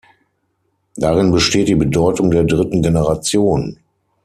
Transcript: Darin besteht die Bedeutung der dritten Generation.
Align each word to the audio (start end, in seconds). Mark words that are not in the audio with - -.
Darin 0.95 1.29
besteht 1.31 1.67
die 1.67 1.75
Bedeutung 1.75 2.31
der 2.31 2.43
dritten 2.43 2.81
Generation. 2.81 3.77